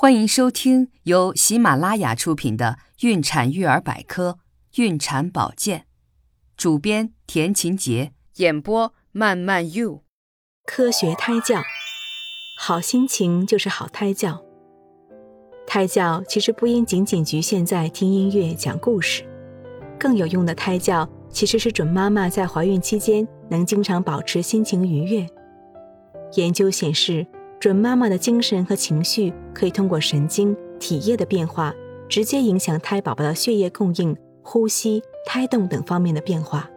[0.00, 4.38] 欢迎收听由喜马拉雅出品的《孕产育儿百科·
[4.80, 5.80] 孕产保健》，
[6.56, 10.04] 主编田勤杰，演播慢慢 you。
[10.64, 11.60] 科学胎教，
[12.60, 14.40] 好心情就是好胎教。
[15.66, 19.24] 胎教其实不应仅仅局限在听音乐、讲故事，
[19.98, 25.26] 更有用的胎教其实是准妈妈在怀孕期间能经常保持心情愉悦。
[26.34, 27.26] 研究显示。
[27.60, 31.74] 准妈妈的精神和情绪可以通过神经、体液的变化，
[32.08, 36.70] 直接影响胎宝宝的血液供应、呼吸、胎动等方面的变化。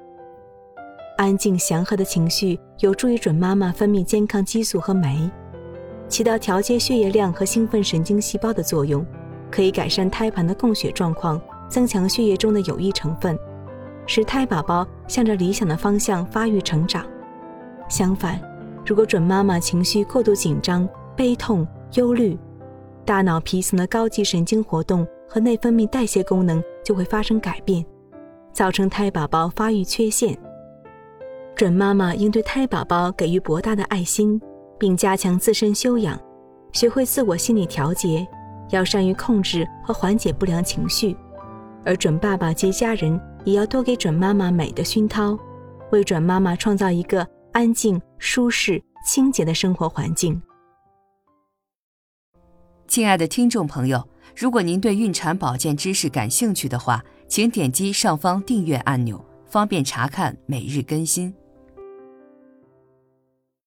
[1.17, 5.29] 安静祥和的情绪有助于准妈妈分泌健康激素和酶，
[6.07, 9.05] 起到调节血液量和兴奋神经细胞的作用，
[9.51, 13.37] 可以改善胎盘的供血状况，增强血液中的有益成分，
[14.07, 17.05] 使胎宝宝向着理想的方向发育成长。
[17.87, 18.41] 相反，
[18.85, 22.37] 如果准妈妈情绪过度紧张、悲痛、忧虑，
[23.05, 27.85] 大脑皮层的高级神经活动和内分泌代谢功能就会发生改变，
[28.51, 30.35] 造成胎宝宝发育缺陷。
[31.55, 34.41] 准妈妈应对胎宝宝给予博大的爱心，
[34.79, 36.19] 并加强自身修养，
[36.71, 38.27] 学会自我心理调节，
[38.71, 41.15] 要善于控制和缓解不良情绪。
[41.85, 45.37] 而准爸爸及家人也要多给准妈妈美的熏陶，
[45.91, 47.27] 为准妈妈创造一个。
[47.53, 50.39] 安静、舒适、清洁的生活环境。
[52.87, 61.33] 亲爱的听众朋友，如果您对孕产保健知识感兴趣的话，请点击上方订阅按钮，方便查看每日更新。